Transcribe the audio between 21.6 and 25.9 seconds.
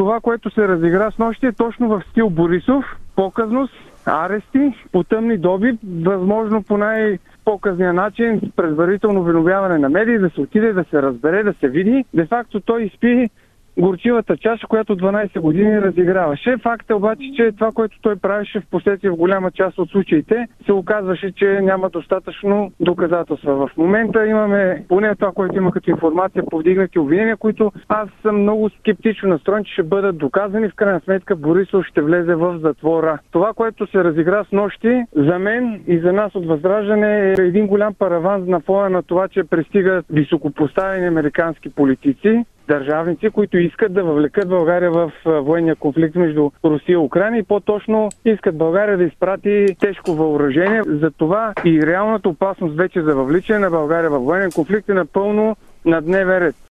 няма достатъчно доказателства. В момента имаме, поне това, което има като